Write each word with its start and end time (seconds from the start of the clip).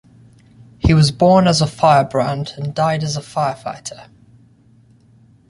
He 0.79 0.95
was 0.95 1.11
born 1.11 1.47
as 1.47 1.61
a 1.61 1.67
firebrand 1.67 2.53
and 2.57 2.73
died 2.73 3.03
as 3.03 3.15
firefighter. 3.19 4.07